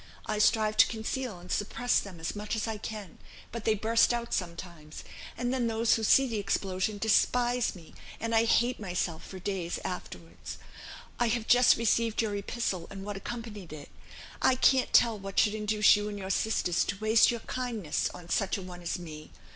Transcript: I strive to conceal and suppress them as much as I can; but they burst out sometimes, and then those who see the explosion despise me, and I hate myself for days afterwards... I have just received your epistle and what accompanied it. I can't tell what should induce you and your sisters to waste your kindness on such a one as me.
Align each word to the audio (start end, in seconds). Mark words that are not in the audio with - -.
I 0.25 0.39
strive 0.39 0.77
to 0.77 0.87
conceal 0.87 1.37
and 1.37 1.51
suppress 1.51 1.99
them 1.99 2.19
as 2.19 2.35
much 2.35 2.55
as 2.55 2.67
I 2.67 2.79
can; 2.79 3.19
but 3.51 3.65
they 3.65 3.75
burst 3.75 4.15
out 4.15 4.33
sometimes, 4.33 5.03
and 5.37 5.53
then 5.53 5.67
those 5.67 5.93
who 5.93 6.03
see 6.03 6.25
the 6.27 6.39
explosion 6.39 6.97
despise 6.97 7.75
me, 7.75 7.93
and 8.19 8.33
I 8.33 8.45
hate 8.45 8.79
myself 8.79 9.23
for 9.23 9.37
days 9.37 9.77
afterwards... 9.85 10.57
I 11.19 11.27
have 11.27 11.45
just 11.45 11.77
received 11.77 12.19
your 12.19 12.35
epistle 12.35 12.87
and 12.89 13.05
what 13.05 13.15
accompanied 13.15 13.71
it. 13.73 13.89
I 14.41 14.55
can't 14.55 14.91
tell 14.91 15.19
what 15.19 15.39
should 15.39 15.53
induce 15.53 15.95
you 15.95 16.09
and 16.09 16.17
your 16.17 16.31
sisters 16.31 16.83
to 16.85 16.97
waste 16.97 17.29
your 17.29 17.41
kindness 17.41 18.09
on 18.09 18.27
such 18.27 18.57
a 18.57 18.63
one 18.63 18.81
as 18.81 18.97
me. 18.97 19.29